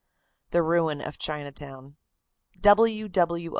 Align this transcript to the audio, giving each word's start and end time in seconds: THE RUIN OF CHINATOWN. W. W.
THE 0.49 0.63
RUIN 0.63 0.99
OF 0.99 1.19
CHINATOWN. 1.19 1.95
W. 2.63 3.07
W. 3.07 3.49